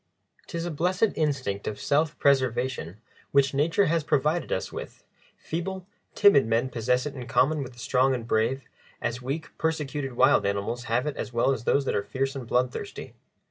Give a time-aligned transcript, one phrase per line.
[0.47, 2.97] 'Tis a blessed instinct of self preservation
[3.31, 5.03] which nature has provided us with;
[5.37, 5.85] feeble,
[6.15, 8.63] timid men possess it in common with the strong and brave,
[8.99, 12.47] as weak, persecuted wild animals have it as well as those that are fierce and
[12.47, 13.13] bloodthirsty.